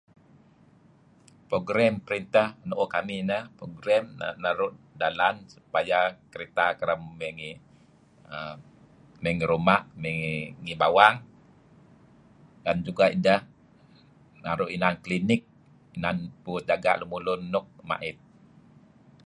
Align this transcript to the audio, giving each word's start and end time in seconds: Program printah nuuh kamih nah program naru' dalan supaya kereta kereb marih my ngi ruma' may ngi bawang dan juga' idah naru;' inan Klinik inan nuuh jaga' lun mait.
Program 1.49 1.93
printah 2.07 2.47
nuuh 2.69 2.89
kamih 2.93 3.21
nah 3.31 3.43
program 3.59 4.03
naru' 4.43 4.73
dalan 5.01 5.35
supaya 5.53 5.99
kereta 6.33 6.65
kereb 6.79 7.01
marih 7.19 7.55
my 9.23 9.31
ngi 9.35 9.45
ruma' 9.51 9.85
may 10.03 10.19
ngi 10.63 10.75
bawang 10.81 11.15
dan 12.65 12.77
juga' 12.87 13.13
idah 13.17 13.41
naru;' 14.43 14.71
inan 14.77 14.95
Klinik 15.05 15.41
inan 15.97 16.17
nuuh 16.43 16.61
jaga' 16.69 16.99
lun 17.29 17.41
mait. 17.89 18.17